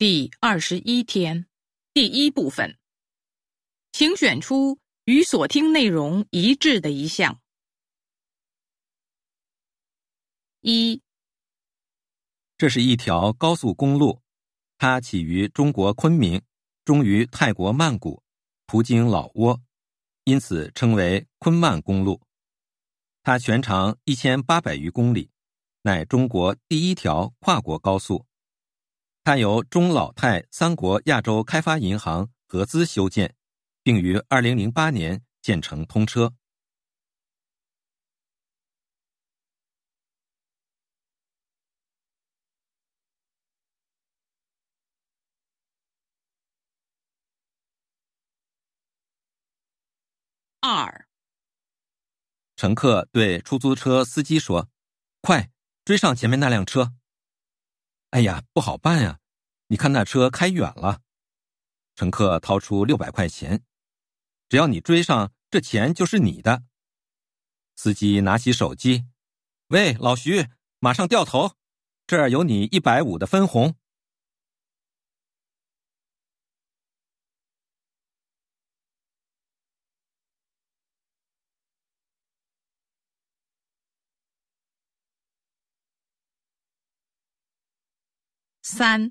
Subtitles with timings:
[0.00, 1.46] 第二十一天，
[1.92, 2.78] 第一部分，
[3.92, 7.38] 请选出与所听内容一致的一项。
[10.62, 11.02] 一，
[12.56, 14.22] 这是一条高速公路，
[14.78, 16.40] 它起于中国昆明，
[16.82, 18.22] 终于泰国曼谷，
[18.66, 19.60] 途经老挝，
[20.24, 22.22] 因此称为昆曼公路。
[23.22, 25.30] 它全长一千八百余公里，
[25.82, 28.24] 乃中国第一条跨国高速。
[29.22, 33.36] 它由中老泰三国亚洲开发银行合资修建，
[33.82, 36.34] 并于二零零八年建成通车。
[50.62, 51.06] 二，
[52.56, 54.68] 乘客对出租车司机说
[55.22, 55.50] ：“快
[55.84, 56.94] 追上前面那辆车！”
[58.10, 59.20] 哎呀，不好办呀！
[59.68, 61.02] 你看那车开远了。
[61.94, 63.62] 乘客掏出六百块钱，
[64.48, 66.64] 只要你追上，这钱就是你的。
[67.76, 69.06] 司机拿起手机，
[69.68, 70.48] 喂，老徐，
[70.80, 71.56] 马上掉头，
[72.06, 73.76] 这儿有你一百五的分红。
[88.72, 89.10] 三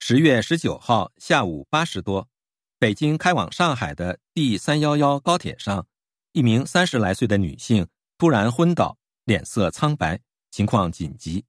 [0.00, 2.28] 十月十九号下午八时多，
[2.76, 5.86] 北京开往上海的 D 三幺幺高铁上，
[6.32, 7.86] 一名三十来岁的女性
[8.18, 11.44] 突然昏倒，脸色苍白，情况紧急。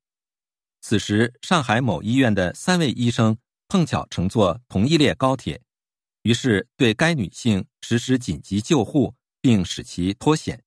[0.82, 3.36] 此时，上海某医院的三位医生
[3.68, 5.60] 碰巧乘坐同一列高铁，
[6.22, 10.64] 于是对该女性实施紧急救护，并使其脱险。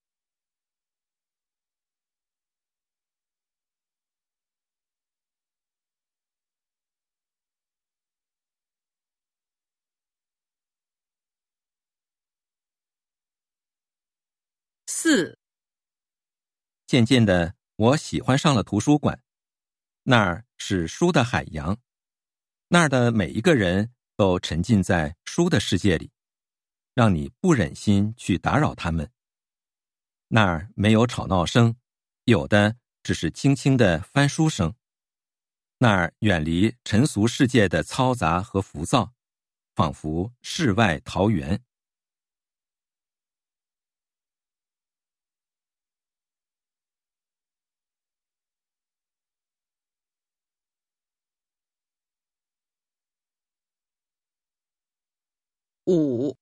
[15.06, 15.38] 四，
[16.86, 19.22] 渐渐的，我喜欢上了图书馆，
[20.04, 21.76] 那儿是书的海洋，
[22.68, 26.10] 那儿的每一个人都沉浸在书的世界里，
[26.94, 29.12] 让你不忍心去打扰他们。
[30.28, 31.76] 那儿没有吵闹声，
[32.24, 34.74] 有的只是轻轻的翻书声。
[35.76, 39.12] 那儿远离尘俗世界的嘈杂和浮躁，
[39.74, 41.62] 仿佛世外桃源。
[55.86, 56.34] 五，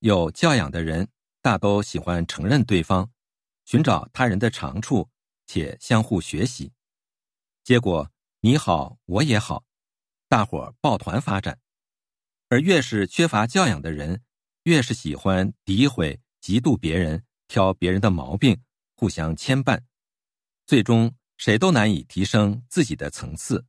[0.00, 1.08] 有教养的人
[1.40, 3.10] 大都喜欢承认对方，
[3.64, 5.08] 寻找他人的长处，
[5.46, 6.70] 且相互学习。
[7.62, 8.10] 结果
[8.40, 9.64] 你好，我也好，
[10.28, 11.58] 大伙抱团发展。
[12.50, 14.22] 而越是缺乏教养的人，
[14.64, 18.62] 越是喜欢诋毁、嫉妒别人，挑别人的毛病，
[18.94, 19.80] 互相牵绊，
[20.66, 23.64] 最终谁都难以提升自己的层次。